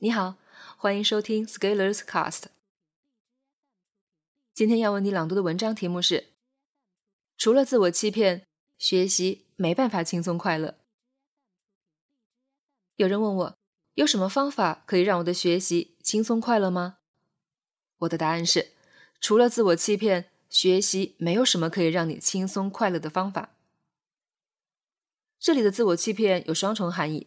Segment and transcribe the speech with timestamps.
[0.00, 0.36] 你好，
[0.76, 2.44] 欢迎收听 Scalers Cast。
[4.54, 6.28] 今天要为你朗读的文章题目是：
[7.36, 8.46] 除了自我欺骗，
[8.78, 10.78] 学习没办法轻松快乐。
[12.94, 13.58] 有人问我，
[13.94, 16.98] 有什么方法可以让我的学习轻松快乐吗？
[17.96, 18.74] 我的答案是，
[19.20, 23.56] 除了自我欺骗，学习没有什么可以让你轻松快乐的方法。
[25.40, 27.26] 这里的自我欺骗有双重含义：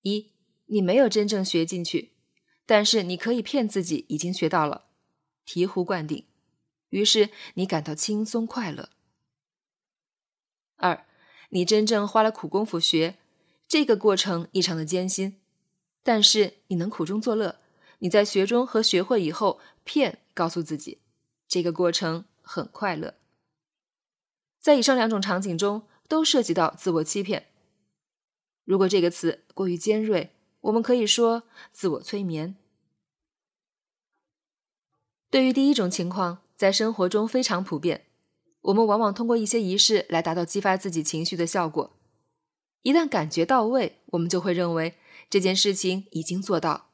[0.00, 0.30] 一。
[0.72, 2.12] 你没有真正学进去，
[2.64, 4.86] 但是你可以骗自己已经学到了，
[5.44, 6.24] 醍醐灌顶，
[6.90, 8.90] 于是你感到轻松快乐。
[10.76, 11.04] 二，
[11.48, 13.16] 你真正花了苦功夫学，
[13.66, 15.40] 这个过程异常的艰辛，
[16.04, 17.58] 但是你能苦中作乐，
[17.98, 21.00] 你在学中和学会以后骗告诉自己，
[21.48, 23.16] 这个过程很快乐。
[24.60, 27.48] 在以上两种场景中都涉及到自我欺骗。
[28.64, 30.30] 如果这个词过于尖锐。
[30.60, 32.56] 我们可以说自我催眠。
[35.30, 38.06] 对于第一种情况，在生活中非常普遍。
[38.62, 41.96] 我们往往通过一些仪式来达到激发自己情绪的效果。
[42.82, 44.96] 一旦感觉到位，我们就会认为
[45.30, 46.90] 这件事情已经做到。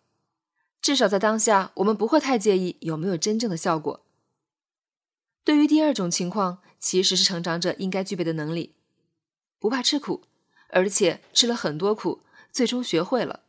[0.81, 4.05] 至少在当下，我们不会太介意有没有真正的效果。
[5.43, 8.77] 对于第二种情况，其实是成长者应该具备的能力：
[9.59, 10.23] 不怕吃苦，
[10.69, 12.23] 而且吃了很多苦，
[12.53, 13.45] 最终学会了。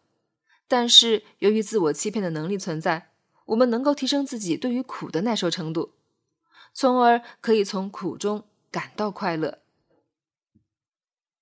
[0.68, 3.12] 但是，由于自我欺骗的能力存在，
[3.46, 5.94] 我们能够提升自己对于苦的耐受程度，
[6.74, 9.60] 从而可以从苦中感到快乐。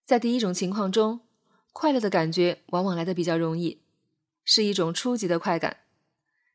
[0.05, 1.21] 在第一种情况中，
[1.73, 3.81] 快乐的感觉往往来的比较容易，
[4.43, 5.77] 是一种初级的快感，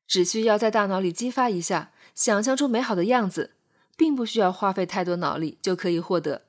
[0.06, 3.56] 只需要在大脑里激发一下，想象出美好的样子，
[3.96, 6.46] 并不需要花费太多脑力就可以获得。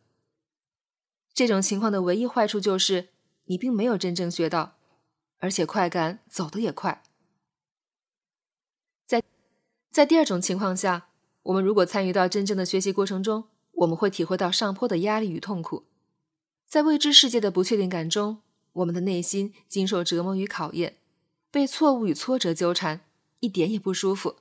[1.33, 3.09] 这种情况的唯一坏处就是，
[3.45, 4.77] 你并没有真正学到。
[5.41, 7.03] 而且快感走得也快。
[9.05, 9.23] 在
[9.89, 11.09] 在第二种情况下，
[11.43, 15.85] 我们如果参与到真正的学习过程中，我们会体会到上坡的压力与痛苦。
[16.67, 18.41] 在未知世界的不确定感中，
[18.73, 20.97] 我们的内心经受折磨与考验，
[21.49, 23.01] 被错误与挫折纠缠，
[23.39, 24.37] 一点也不舒服，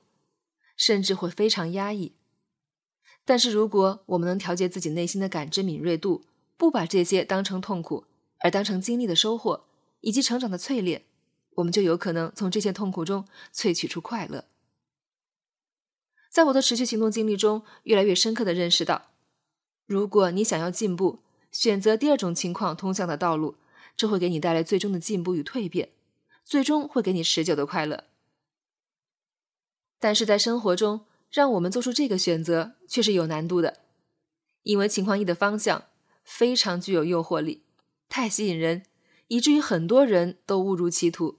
[0.77, 2.13] 甚至会非常压抑。
[3.25, 6.23] 但是，如果我们能调节自己内心的感知敏锐度，
[6.57, 8.05] 不把这些当成痛苦，
[8.39, 9.65] 而当成经历的收获。
[10.01, 11.05] 以及成长的淬炼，
[11.55, 14.45] 我们就有可能从这些痛苦中萃取出快乐。
[16.29, 19.11] 在我的持续行动经历中，越来越深刻的认识到，
[19.85, 21.19] 如果你想要进步，
[21.51, 23.55] 选择第二种情况通向的道路，
[23.97, 25.89] 这会给你带来最终的进步与蜕变，
[26.45, 28.05] 最终会给你持久的快乐。
[29.99, 33.79] 但是在生活中，让我们做出这个选择却是有难度的，
[34.63, 35.83] 因为情况一的方向
[36.23, 37.63] 非常具有诱惑力，
[38.07, 38.83] 太吸引人。
[39.31, 41.37] 以至于很多人都误入歧途。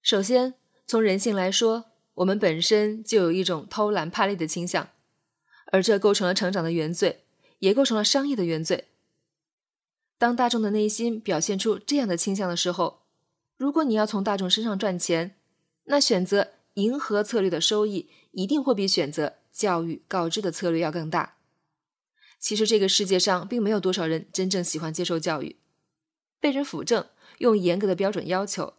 [0.00, 0.54] 首先，
[0.86, 1.84] 从人性来说，
[2.14, 4.88] 我们本身就有一种偷懒怕累的倾向，
[5.66, 7.24] 而这构成了成长的原罪，
[7.58, 8.88] 也构成了商业的原罪。
[10.16, 13.02] 当大众的内心表现出这样的倾向的时候，
[13.58, 15.36] 如果你要从大众身上赚钱，
[15.84, 21.37] 那选择迎合策略的收益一定会比选择教育告知的策略要更大。
[22.38, 25.58] 其实这个世界上并没有多少人真正喜欢接受教育，
[26.38, 28.74] 被人辅正，用严格的标准要求，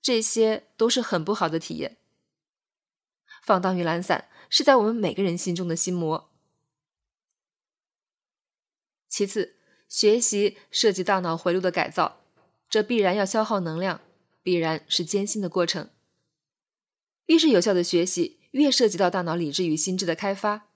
[0.00, 1.98] 这些都是很不好的体验。
[3.42, 6.30] 放荡与懒散是在我们每个人心中的心魔。
[9.08, 9.56] 其次，
[9.88, 12.22] 学习涉及大脑回路的改造，
[12.70, 14.00] 这必然要消耗能量，
[14.42, 15.90] 必然是艰辛的过程。
[17.26, 20.68] 越是有效的学习，越涉及到大脑理智与心智的开发。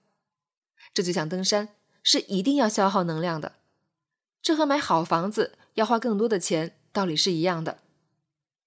[0.92, 1.75] 这就像登山。
[2.09, 3.56] 是一定要消耗能量的，
[4.41, 7.83] 这和买好房子要花更多的钱道理是一样的。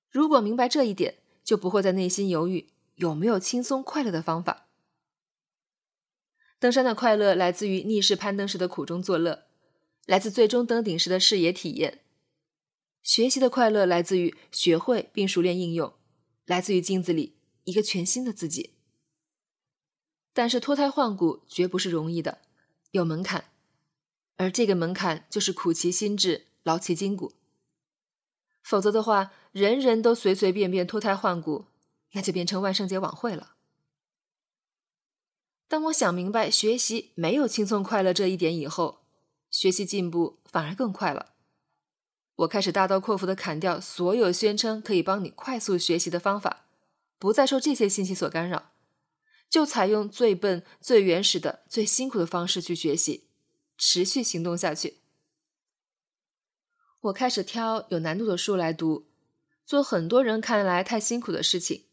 [0.09, 4.67] 如果明白这一点，就不会在内心犹豫有没有轻松快乐的方法。
[6.59, 9.45] 登山的快乐来自于逆势攀登时的苦中作乐，
[10.05, 11.99] 来自最终登顶时的视野体验；
[13.01, 15.93] 学习的快乐来自于学会并熟练应用，
[16.43, 18.73] 来自于镜子里一个全新的自己。
[20.33, 22.39] 但是脱胎换骨绝不是容易的。
[22.91, 23.45] 有门槛，
[24.37, 27.33] 而这个门槛就是苦其心志，劳其筋骨。
[28.63, 31.65] 否则的话，人人都随随便便脱胎换骨，
[32.13, 33.55] 那就变成万圣节晚会了。
[35.67, 39.01] 当我想明白学习没有轻松快乐这一点以后，
[39.51, 41.33] 学习进步反而更快了。
[42.37, 46.65] 我开始大刀阔斧的砍掉所有宣称可以帮你快速学习的方法，
[47.19, 48.71] 不再受这些信息所干扰。
[49.49, 53.25] 就采用最笨、最原始的、最辛苦的方式去学习，
[53.77, 54.99] 持续行动下去。
[57.01, 59.07] 我开始挑有难度的书来读，
[59.65, 61.85] 做很多人看来太辛苦的事情。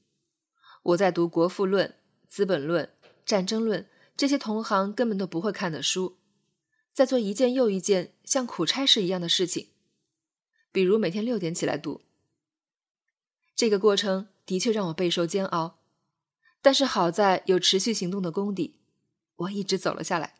[0.83, 1.89] 我在读《国富论》
[2.29, 2.85] 《资本论》
[3.25, 3.83] 《战争论》
[4.17, 6.19] 这些同行根本都不会看的书，
[6.93, 9.69] 在做一件又一件像苦差事一样的事情，
[10.71, 12.03] 比如每天六点起来读。
[13.55, 15.79] 这个过程的确让我备受煎熬，
[16.67, 18.75] 但是好在有持续行动的功底，
[19.37, 20.35] 我一直走了下来。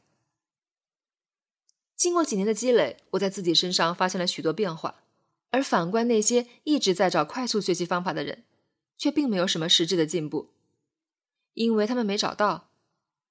[1.95, 5.05] 经过几年的积累，我在自己身上发现了许多变化。
[5.53, 8.43] 而反观那些一直在找快速学习方法的人，
[8.99, 10.51] 却并没有什么实质的进步，
[11.55, 12.71] 因为他们没找到，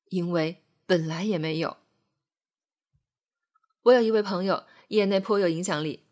[0.08, 1.76] 因为本来也没有。
[3.82, 6.06] 我有一位朋友，业内颇有影响力，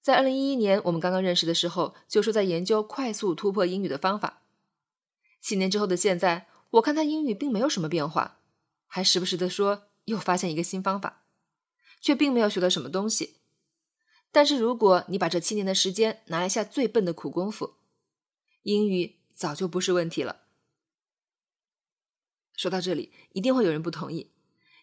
[0.00, 4.38] 在二零一一年我们刚刚认识的时候，就说在研究快速突破英语的方法。
[5.42, 8.38] 七年之后的现在，我看他英语并没有什么变化，
[8.86, 11.24] 还时不时的说又发现一个新方法，
[12.00, 13.38] 却并没有学到什么东西。
[14.30, 17.74] 但是如果你把这七年的时间拿来下最笨的苦功夫，
[18.62, 20.42] 英语早就不是问题了。
[22.56, 24.30] 说到这里，一定会有人不同意，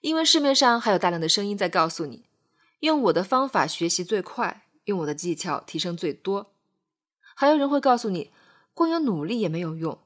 [0.02, 2.26] 因为市面上还有大量的声音在告诉你，
[2.82, 6.54] 用我的方法学习最快，用我的技巧提升最多。
[7.34, 8.32] 还有人会告诉你，
[8.74, 9.98] 光有努力也没有用。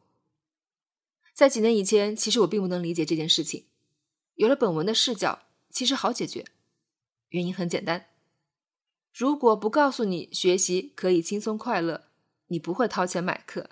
[1.44, 3.66] 在几年以前，其实我并不能理解这件事情。
[4.36, 6.45] 有了本文的视角，其实好解决，
[7.31, 8.06] 原因很简单。
[9.13, 12.06] 如果不告诉你学习可以轻松快乐，
[12.48, 13.63] 你不会掏钱买课；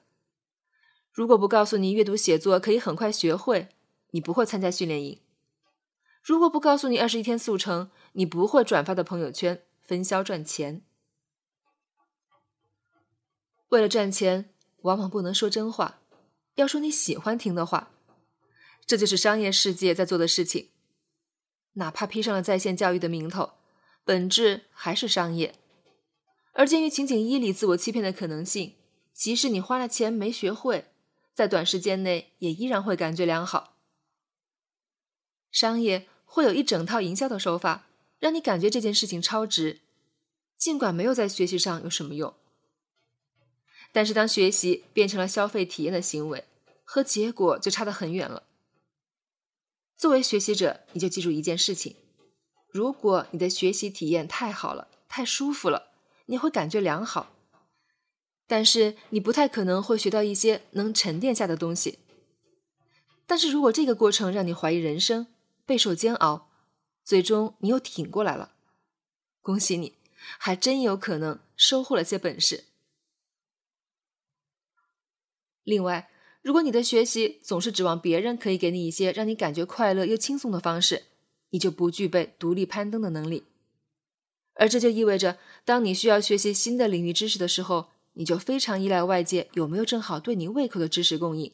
[1.13, 3.69] 如果不告诉你阅读写作可以很快学会，
[4.09, 5.19] 你不会参加训练营；
[6.21, 10.81] 如果不告诉你二十一天速成，你不会转发到朋友圈分销赚钱。
[13.69, 16.00] 为了赚钱，往往不能说真话，
[16.55, 17.91] 要说你喜欢听的话，
[18.85, 20.69] 这就是商业世界在做的事情。
[21.73, 23.53] 哪怕披上了在线教育的名头。
[24.03, 25.53] 本质还是商业，
[26.53, 28.73] 而鉴于情景一里自我欺骗的可能性，
[29.13, 30.87] 即使你花了钱没学会，
[31.35, 33.77] 在短时间内也依然会感觉良好。
[35.51, 37.87] 商业会有一整套营销的手法，
[38.17, 39.81] 让你感觉这件事情超值，
[40.57, 42.33] 尽管没有在学习上有什么用。
[43.91, 46.45] 但是当学习变成了消费体验的行为，
[46.83, 48.43] 和结果就差得很远了。
[49.97, 51.95] 作为学习者，你就记住一件事情。
[52.69, 55.91] 如果你的学习体验太好了，太舒服了，
[56.27, 57.33] 你会感觉良好，
[58.47, 61.99] 但是你不太可能会学到一些能沉淀下的东西。
[63.27, 65.27] 但是如果这个过程让你怀疑人生，
[65.65, 66.49] 备受煎熬，
[67.03, 68.53] 最终你又挺过来了，
[69.41, 69.97] 恭喜你，
[70.37, 72.65] 还真有可能收获了些本事。
[75.63, 76.09] 另外，
[76.41, 81.03] 如果你的学习总是指望别人可以给你一些让你感觉快乐又轻松的方式，
[81.51, 83.43] 你就不具备独立攀登的能力，
[84.55, 91.53] 而这就意味着，当你需要学习新的领域知识的时候，你就非常依赖外界有没有正好对你胃口的知识供应。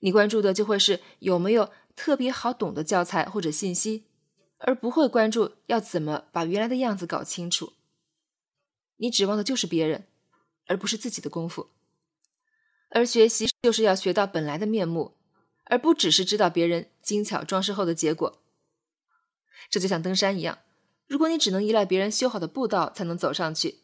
[0.00, 4.04] 你关注的就会是有没有特别好懂的教材或者信息，
[4.58, 7.72] 而不会关注要怎么把原来的样子搞清楚。
[8.96, 10.06] 你指望的就是别人，
[10.66, 11.68] 而不是自己的功夫。
[12.94, 15.16] 而学习就是要学到本来的面目，
[15.64, 18.42] 而不只是知道别人精巧装饰后的结果。
[19.70, 20.58] 这就像登山一样，
[21.06, 23.80] 如果你只能依赖别人修好的步道才能走上去，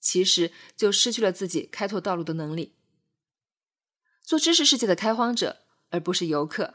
[0.00, 2.74] 其实就失去了自己开拓道路的能力。
[4.20, 6.74] 做知识世界的开荒者，而不是游客。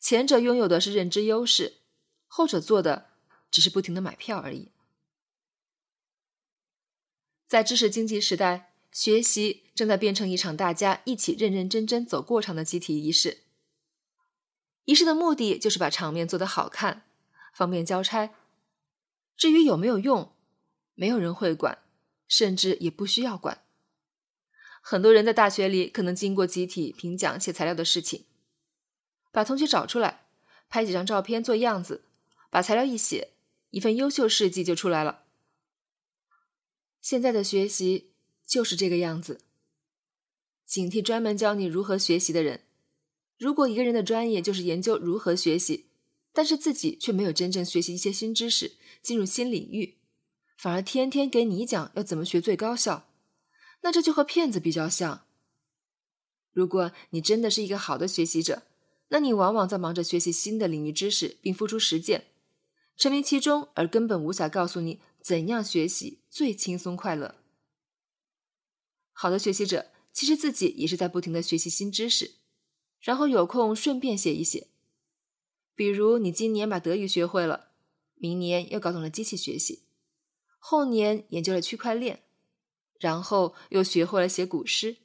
[0.00, 1.78] 前者拥有的是认知优势，
[2.26, 3.10] 后者做的
[3.50, 4.72] 只是不停的买票而已。
[7.46, 13.42] 在知识经济时代，学习正在变成一场大家一起认认真真走过场的集体仪式。
[14.84, 17.02] 仪式的目的就是把场面做得好看。
[17.52, 18.34] 方便交差，
[19.34, 20.34] 至于有没有用，
[20.94, 21.78] 没有人会管，
[22.28, 23.62] 甚至也不需要管。
[24.82, 28.26] 很多人在大学里可能经过集体评奖、写材料的事情，
[29.32, 30.26] 把同学找出来，
[30.68, 32.04] 拍几张照片做样子，
[32.50, 33.30] 把材料一写，
[33.70, 35.24] 一份优秀事迹就出来了。
[37.00, 38.12] 现在的学习
[38.46, 39.40] 就是这个样子，
[40.64, 42.60] 警惕专门教你如何学习的人。
[43.38, 45.86] 如果一个人的专业就是研究如何学习，
[46.32, 49.98] 但是自己却没有真正学习一些新知识，进入新领域，
[50.56, 53.08] 反而天天给你讲要怎么学最高效，
[53.82, 55.26] 那这就和骗子比较像。
[56.52, 58.62] 如果你真的是一个好的学习者，
[59.08, 62.26] 那你往往在忙着学习新的领域知识并付出实践，
[62.96, 67.34] 沉迷其中，而根本无暇告诉你怎样学习最轻松快乐。
[69.18, 72.34] 好的学习者其实自己也是在不停的学习新知识，
[73.00, 74.68] 然后有空顺便写一写。
[75.74, 77.70] 比如，你今年把德语学会了，
[78.14, 79.84] 明年又搞懂了机器学习，
[80.58, 82.24] 后年研究了区块链，
[83.00, 84.98] 然后又学会了写古诗。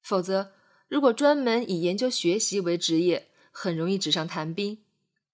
[0.00, 0.52] 否则，
[0.86, 4.84] 如果专门以研究学习为职业，很容易纸上谈兵，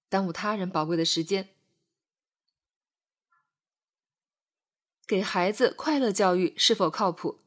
[0.08, 1.53] 耽误他人宝贵的时间。
[5.06, 7.40] 给孩子快乐教育是否靠谱？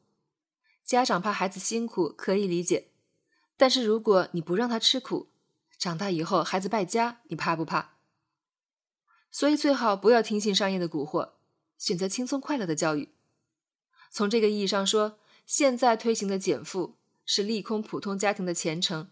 [0.84, 2.88] 家长怕孩子辛苦可以理解，
[3.56, 5.28] 但是如果你不让他吃苦，
[5.78, 7.96] 长大以后孩子败家，你怕不怕？
[9.30, 11.32] 所以最好不要听信商业的蛊惑，
[11.76, 13.14] 选择轻松快乐的教育。
[14.10, 16.96] 从这个意义上说，现在推行的减负。
[17.30, 19.10] 是利空普通家庭的前程，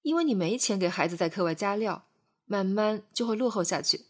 [0.00, 2.08] 因为你没钱给孩子在课外加料，
[2.46, 4.06] 慢慢就会落后下去。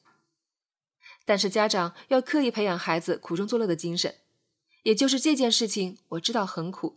[1.27, 4.15] 但是家长要刻意培养孩子苦中作乐的精神，
[4.85, 6.97] 也就是这件事情我知道很苦，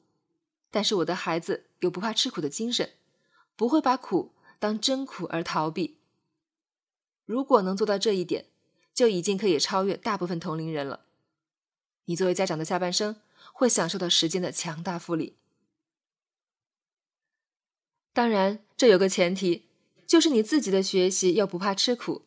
[0.71, 2.91] 但是我的孩子有不怕吃苦的精神，
[3.57, 5.97] 不会把苦当真苦而逃避。
[7.25, 8.45] 如果能做到这一点，
[8.93, 11.05] 就已经可以超越大部分同龄人了。
[12.05, 13.21] 你作为家长的下半生
[13.53, 15.35] 会享受到时间的强大复利。
[18.13, 19.65] 当然，这有个前提，
[20.05, 22.25] 就是你自己的学习要不怕吃苦，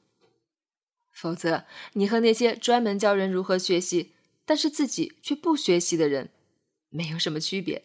[1.12, 4.12] 否则你和那些专门教人如何学习，
[4.44, 6.30] 但是自己却不学习的人，
[6.88, 7.84] 没有什么区别。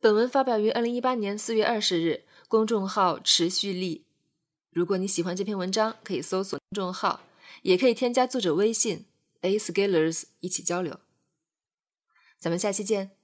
[0.00, 4.04] 本文发表于二零一八年四月二十日，公众号持续力。
[4.70, 7.22] 如果你喜欢这篇文章，可以搜索公众号，
[7.62, 9.06] 也可以添加作者微信
[9.42, 11.00] a scalers 一起交流。
[12.38, 13.21] 咱们下期见。